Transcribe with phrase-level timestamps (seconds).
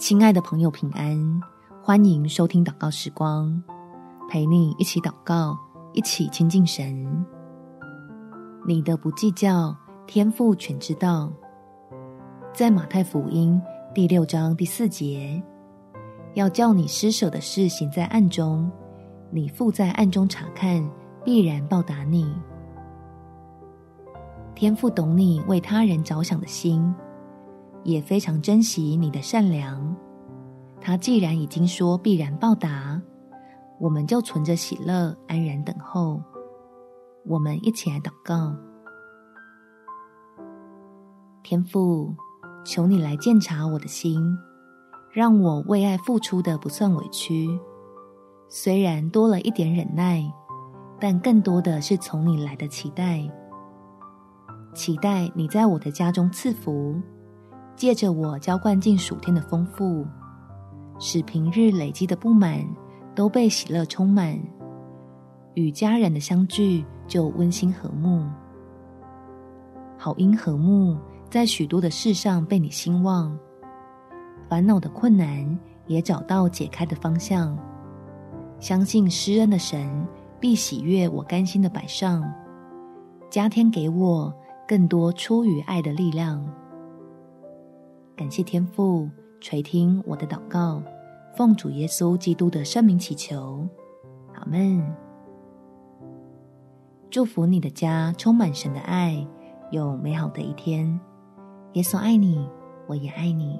[0.00, 1.42] 亲爱的朋友，平安！
[1.82, 3.62] 欢迎收听祷告时光，
[4.30, 5.54] 陪你一起祷告，
[5.92, 7.06] 一起亲近神。
[8.66, 9.76] 你的不计较，
[10.06, 11.30] 天父全知道。
[12.50, 13.60] 在马太福音
[13.94, 15.40] 第六章第四节，
[16.32, 18.72] 要叫你施舍的事行在暗中，
[19.30, 20.82] 你父在暗中察看，
[21.22, 22.34] 必然报答你。
[24.54, 26.90] 天父懂你为他人着想的心。
[27.82, 29.89] 也非常珍惜你的善良。
[30.80, 33.00] 他既然已经说必然报答，
[33.78, 36.20] 我们就存着喜乐安然等候。
[37.26, 38.54] 我们一起来祷告：
[41.42, 42.14] 天父，
[42.64, 44.22] 求你来鉴察我的心，
[45.12, 47.48] 让我为爱付出的不算委屈。
[48.48, 50.22] 虽然多了一点忍耐，
[50.98, 53.30] 但更多的是从你来的期待，
[54.74, 57.00] 期待你在我的家中赐福。
[57.76, 60.06] 借着我浇灌进暑天的丰富，
[61.00, 62.64] 使平日累积的不满
[63.14, 64.38] 都被喜乐充满，
[65.54, 68.24] 与家人的相聚就温馨和睦。
[69.96, 70.96] 好因和睦，
[71.28, 73.36] 在许多的事上被你兴旺，
[74.48, 77.58] 烦恼的困难也找到解开的方向。
[78.58, 80.06] 相信施恩的神
[80.38, 82.22] 必喜悦我甘心的摆上，
[83.30, 84.32] 加添给我
[84.68, 86.46] 更多出于爱的力量。
[88.14, 89.08] 感谢天父
[89.40, 90.82] 垂听我的祷告，
[91.34, 93.66] 奉主耶稣基督的圣名祈求，
[94.34, 94.82] 阿门。
[97.10, 99.26] 祝福你的家充满神的爱，
[99.70, 101.00] 有美好的一天。
[101.72, 102.46] 耶稣爱你，
[102.86, 103.58] 我也爱你。